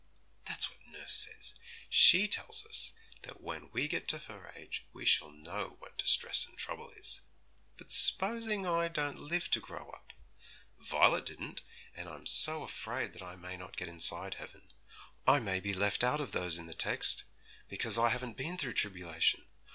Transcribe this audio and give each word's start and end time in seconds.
'That's 0.47 0.67
what 0.71 0.79
nurse 0.87 1.11
says; 1.13 1.59
she 1.87 2.27
tells 2.27 2.65
us 2.65 2.93
when 3.37 3.69
we 3.69 3.87
get 3.87 4.07
to 4.07 4.17
her 4.17 4.51
age 4.55 4.83
we 4.93 5.05
shall 5.05 5.29
know 5.29 5.75
what 5.77 5.95
distress 5.95 6.47
and 6.47 6.57
trouble 6.57 6.89
is. 6.97 7.21
But 7.77 7.91
s'posing 7.91 8.61
if 8.61 8.67
I 8.71 8.87
don't 8.87 9.19
live 9.19 9.51
to 9.51 9.59
grow 9.59 9.91
up? 9.91 10.13
Violet 10.79 11.27
didn't, 11.27 11.61
and 11.93 12.09
I'm 12.09 12.25
so 12.25 12.63
afraid 12.63 13.21
I 13.21 13.35
may 13.35 13.55
not 13.55 13.77
get 13.77 13.89
inside 13.89 14.33
heaven. 14.39 14.71
I 15.27 15.37
may 15.37 15.59
be 15.59 15.71
left 15.71 16.03
out 16.03 16.19
of 16.19 16.31
those 16.31 16.57
in 16.57 16.65
the 16.65 16.73
text, 16.73 17.25
because 17.69 17.99
I 17.99 18.09
haven't 18.09 18.33
been 18.37 18.57
through 18.57 18.73
tribulation. 18.73 19.45